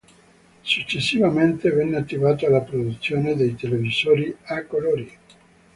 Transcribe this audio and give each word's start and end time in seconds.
Successivamente 0.63 1.69
venne 1.69 1.97
attivata 1.97 2.49
la 2.49 2.61
produzione 2.61 3.35
dei 3.35 3.53
televisori 3.53 4.35
a 4.45 4.63
colori. 4.65 5.17